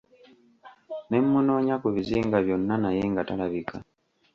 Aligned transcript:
Ne 1.09 1.17
munonya 1.31 1.75
ku 1.81 1.87
bizinga 1.95 2.37
byonna 2.45 2.75
naye 2.83 3.01
nga 3.11 3.21
talabika 3.27 3.75